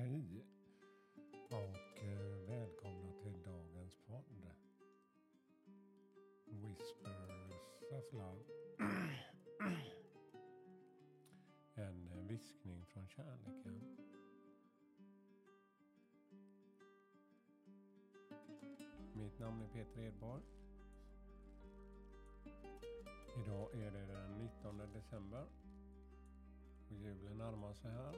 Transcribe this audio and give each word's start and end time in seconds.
Hej 0.00 0.44
och 1.50 2.02
eh, 2.02 2.48
välkomna 2.48 3.12
till 3.22 3.42
dagens 3.42 3.98
podd. 4.06 4.52
Whispers 6.46 7.52
of 7.90 8.12
Love. 8.12 8.44
En 11.74 12.08
eh, 12.08 12.26
viskning 12.28 12.86
från 12.86 13.08
kärleken. 13.08 13.96
Mitt 19.14 19.38
namn 19.38 19.62
är 19.62 19.68
Peter 19.68 20.00
Edborg. 20.00 20.42
Idag 23.36 23.74
är 23.74 23.90
det 23.90 24.06
den 24.06 24.38
19 24.38 24.78
december. 24.92 25.46
Och 26.88 26.96
julen 26.96 27.38
närmar 27.38 27.74
sig 27.74 27.90
här. 27.90 28.14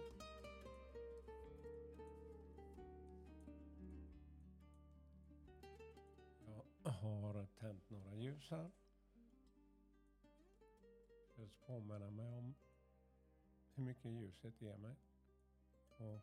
Har 7.02 7.46
tänt 7.46 7.90
några 7.90 8.14
ljus 8.14 8.50
här. 8.50 8.70
Just 11.36 11.66
påminna 11.66 12.10
mig 12.10 12.26
om 12.26 12.54
hur 13.74 13.84
mycket 13.84 14.04
ljuset 14.04 14.62
ger 14.62 14.76
mig. 14.76 14.96
Och 15.96 16.20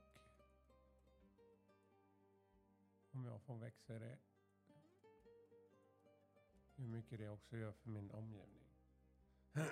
om 3.12 3.26
jag 3.26 3.42
får 3.42 3.58
växa 3.58 3.96
i 3.96 4.00
det. 4.00 4.18
Hur 6.76 6.88
mycket 6.88 7.20
det 7.20 7.30
också 7.30 7.58
gör 7.58 7.72
för 7.72 7.90
min 7.90 8.12
omgivning. 8.12 8.70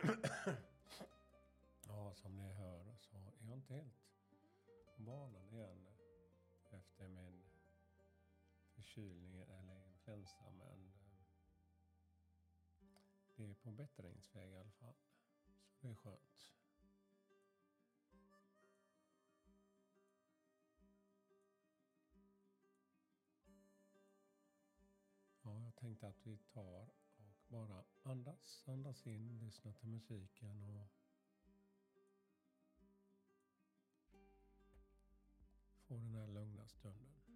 ja, 1.87 2.13
som 2.13 2.35
ni 2.35 2.53
hör 2.53 2.95
så 2.99 3.17
är 3.17 3.47
jag 3.47 3.57
inte 3.57 3.73
helt 3.73 3.93
på 4.95 5.01
banan 5.01 5.49
igen 5.49 5.87
efter 6.69 7.07
min 7.07 7.43
förkylning 8.75 9.41
eller 9.41 9.87
influensa. 9.87 10.51
Men 10.51 10.96
det 13.37 13.49
är 13.49 13.53
på 13.53 13.71
bättringsväg 13.71 14.51
i 14.51 14.57
alla 14.57 14.71
fall. 14.71 14.95
Så 15.73 15.87
det 15.87 15.91
är 15.91 15.95
skönt. 15.95 16.53
Ja, 25.41 25.63
jag 25.63 25.75
tänkte 25.75 26.07
att 26.07 26.27
vi 26.27 26.37
tar 26.37 26.89
och 27.17 27.35
bara 27.47 27.83
andas, 28.03 28.63
andas 28.67 29.07
in, 29.07 29.39
lyssna 29.39 29.73
till 29.73 29.87
musiken 29.89 30.63
och 30.63 30.87
få 35.87 35.97
den 35.97 36.13
här 36.13 36.27
lugna 36.27 36.67
stunden. 36.67 37.26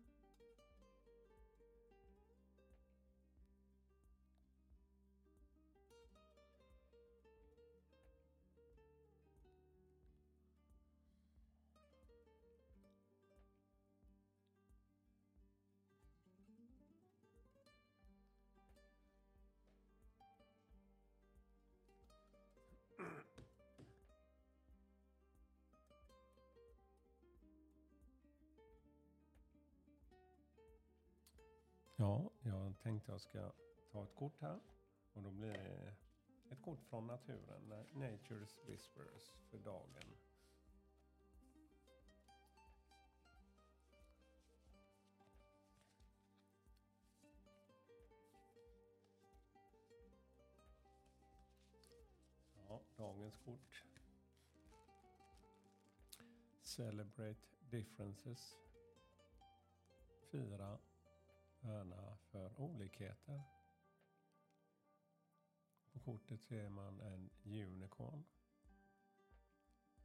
Ja, 32.01 32.31
jag 32.43 32.79
tänkte 32.79 33.11
jag 33.11 33.21
ska 33.21 33.51
ta 33.91 34.03
ett 34.03 34.15
kort 34.15 34.41
här. 34.41 34.59
Och 35.13 35.23
då 35.23 35.31
blir 35.31 35.53
det 35.53 35.95
ett 36.49 36.61
kort 36.61 36.83
från 36.83 37.07
naturen, 37.07 37.73
Nature's 37.93 38.67
Whispers 38.67 39.31
för 39.49 39.57
dagen. 39.57 40.17
Ja, 52.67 52.81
dagens 52.97 53.37
kort. 53.37 53.83
Celebrate 56.61 57.41
differences. 57.69 58.57
Fira 60.31 60.77
värna 61.61 62.17
för 62.17 62.59
olikheter. 62.59 63.43
På 65.91 65.99
kortet 65.99 66.41
ser 66.41 66.69
man 66.69 67.01
en 67.01 67.29
unicorn. 67.45 68.23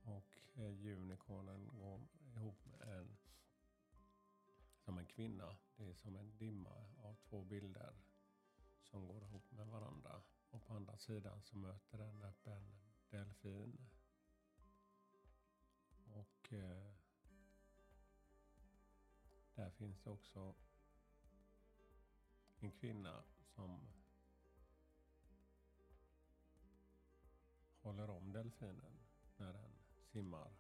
Och 0.03 0.39
unicornen 0.55 1.71
går 1.79 2.09
ihop 2.35 2.65
med 2.65 2.81
en 2.81 3.17
som 4.79 4.99
en 4.99 5.07
kvinna. 5.07 5.57
Det 5.77 5.91
är 5.91 5.95
som 5.95 6.17
en 6.17 6.37
dimma 6.39 6.87
av 7.03 7.15
två 7.15 7.45
bilder 7.45 7.95
som 8.83 9.07
går 9.07 9.23
ihop 9.23 9.51
med 9.51 9.67
varandra. 9.67 10.23
Och 10.51 10.65
på 10.65 10.75
andra 10.75 10.99
sidan 10.99 11.43
så 11.43 11.57
möter 11.57 11.99
den 11.99 12.23
upp 12.23 12.47
en 12.47 12.79
delfin. 13.11 13.89
Och 16.13 16.53
eh, 16.53 16.93
där 19.55 19.71
finns 19.71 20.01
det 20.01 20.11
också 20.11 20.55
kvinna 22.81 23.23
som 23.55 23.81
håller 27.81 28.11
om 28.11 28.33
delfinen 28.33 28.99
när 29.37 29.53
den 29.53 29.71
simmar. 30.05 30.51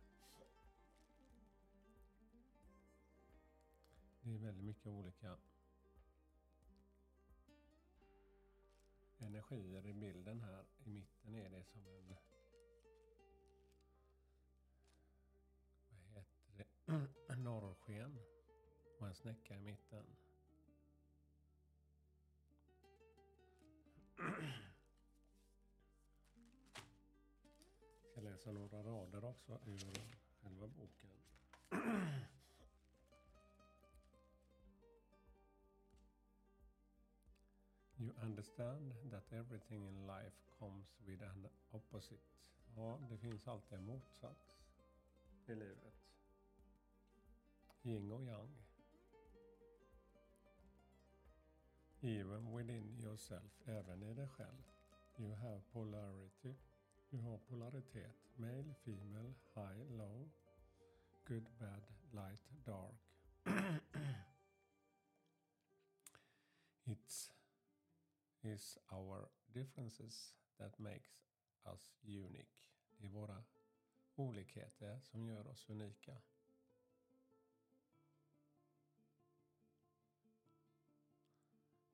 Det 4.20 4.34
är 4.34 4.38
väldigt 4.38 4.64
mycket 4.64 4.86
olika 4.86 5.38
energier 9.18 9.86
i 9.86 9.92
bilden 9.92 10.40
här. 10.40 10.64
I 10.84 10.90
mitten 10.90 11.34
är 11.34 11.50
det 11.50 11.64
som 11.64 11.86
en 11.86 12.16
vad 15.88 16.24
heter 16.24 16.66
det? 16.86 17.36
norrsken 17.36 18.18
och 18.98 19.06
en 19.06 19.14
snäcka 19.14 19.56
i 19.56 19.60
mitten. 19.60 20.15
Läsa 28.46 28.60
några 28.60 28.82
rader 28.82 29.24
också 29.24 29.58
ur 29.66 29.78
själva 30.42 30.66
boken. 30.66 31.10
You 37.98 38.12
understand 38.22 38.94
that 39.10 39.32
everything 39.32 39.86
in 39.86 40.06
life 40.06 40.34
comes 40.58 40.86
with 41.06 41.22
an 41.22 41.48
opposite. 41.72 42.20
Ja, 42.76 42.98
det 43.10 43.18
finns 43.18 43.48
alltid 43.48 43.78
en 43.78 43.84
motsats 43.84 44.52
i 45.46 45.54
livet. 45.54 45.94
Yin 47.82 48.12
och 48.12 48.22
yang. 48.22 48.56
Even 52.00 52.56
within 52.56 53.00
yourself, 53.00 53.62
även 53.64 54.02
i 54.02 54.14
dig 54.14 54.28
själv. 54.28 54.62
You 55.16 55.34
have 55.34 55.60
polarity. 55.72 56.54
Du 57.10 57.16
har 57.16 57.38
polaritet. 57.38 58.30
Male, 58.36 58.74
female, 58.74 59.34
high, 59.54 59.90
low. 59.90 60.30
Good, 61.24 61.46
bad, 61.58 61.82
light, 62.12 62.50
dark. 62.64 62.94
It's 66.86 67.30
is 68.42 68.78
our 68.92 69.28
differences 69.52 70.34
that 70.58 70.78
makes 70.78 71.10
us 71.64 71.92
unique. 72.02 72.70
Det 72.98 73.06
är 73.06 73.10
våra 73.10 73.44
olikheter 74.14 75.00
som 75.00 75.26
gör 75.28 75.46
oss 75.46 75.68
unika. 75.68 76.16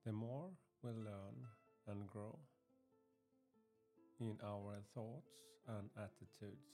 The 0.03 0.13
more 0.13 0.57
we 0.81 0.93
learn 0.93 1.47
and 1.87 2.11
grow 2.11 2.41
in 4.23 4.39
our 4.43 4.83
thoughts 4.95 5.33
and 5.67 5.91
attitudes, 5.97 6.67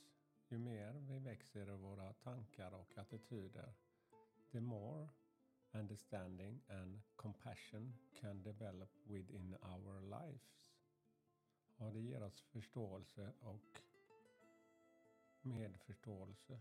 ju 0.49 0.59
mer 0.59 0.93
vi 0.93 1.19
växer 1.19 1.71
i 1.71 1.77
våra 1.77 2.13
tankar 2.13 2.75
och 2.75 2.99
attityder, 2.99 3.75
the 4.53 4.61
more 4.61 5.09
understanding 5.73 6.61
and 6.69 7.01
compassion 7.17 7.95
can 8.21 8.43
develop 8.43 8.91
within 9.07 9.57
our 9.63 10.01
lives. 10.01 10.59
Och 11.77 11.93
det 11.93 12.01
ger 12.01 12.23
oss 12.23 12.41
förståelse 12.41 13.33
och 13.41 13.81
medförståelse. 15.43 16.61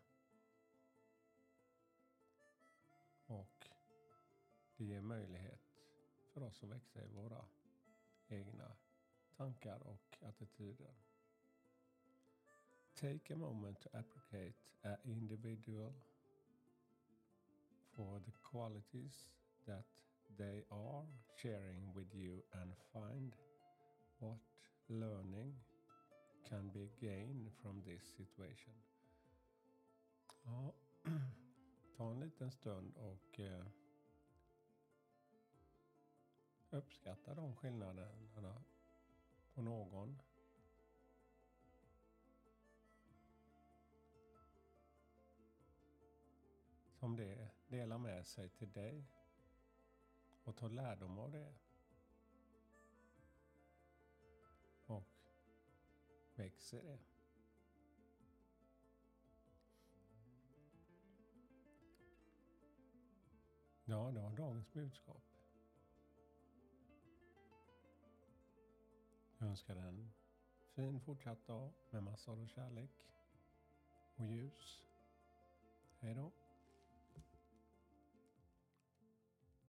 Och 3.25 3.69
Det 4.77 4.85
ger 4.85 5.01
möjlighet 5.01 5.61
för 6.33 6.43
oss 6.43 6.63
att 6.63 6.69
växa 6.69 7.03
i 7.03 7.07
våra 7.07 7.45
egna 8.27 8.75
tankar 9.37 9.87
och 9.87 10.17
attityder. 10.21 10.93
Take 12.95 13.33
a 13.33 13.37
moment 13.37 13.81
to 13.81 13.89
appreciate 13.93 14.73
an 14.83 14.97
individual 15.05 15.93
for 17.95 18.19
the 18.25 18.31
qualities 18.43 19.29
that 19.65 19.85
they 20.37 20.63
are 20.71 21.05
sharing 21.41 21.93
with 21.95 22.15
you 22.15 22.41
and 22.53 22.71
find 22.93 23.35
what 24.19 24.39
learning 24.89 25.53
can 26.49 26.69
be 26.73 26.89
gained 26.99 27.51
from 27.61 27.81
this 27.85 28.03
situation. 28.17 28.73
Ja, 30.45 30.73
ta 31.97 32.11
en 32.11 32.19
liten 32.19 32.51
stund 32.51 32.97
och 32.97 33.39
eh, 33.39 33.65
uppskatta 36.69 37.35
de 37.35 37.55
skillnaderna 37.55 38.63
på 39.57 39.63
någon. 39.63 40.21
Som 46.93 47.15
det 47.15 47.49
delar 47.67 47.97
med 47.97 48.27
sig 48.27 48.49
till 48.49 48.71
dig 48.71 49.05
och 50.43 50.55
tar 50.55 50.69
lärdom 50.69 51.19
av 51.19 51.31
det. 51.31 51.53
Och 54.85 55.03
växer 56.35 56.83
det. 56.83 56.99
Ja, 63.85 64.11
det 64.11 64.21
var 64.21 64.35
dagens 64.35 64.71
budskap. 64.73 65.36
Önskar 69.47 69.75
dig 69.75 69.83
en 69.83 70.13
fin 70.75 70.99
fortsatt 70.99 71.47
dag 71.47 71.73
med 71.89 72.03
massor 72.03 72.41
av 72.41 72.47
kärlek 72.47 72.91
och 74.15 74.25
ljus. 74.25 74.83
Hej 75.99 76.15
då. 76.15 76.31